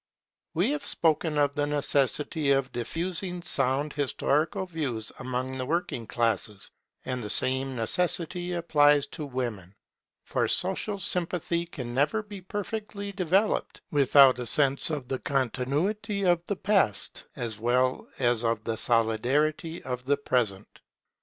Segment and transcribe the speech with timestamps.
[0.55, 6.71] We have spoken of the necessity of diffusing sound historical views among the working classes;
[7.05, 9.75] and the same necessity applies to women;
[10.23, 16.43] for social sympathy can never be perfectly developed, without a sense of the continuity of
[16.47, 20.81] the Past, as well as of the solidarity of the Present.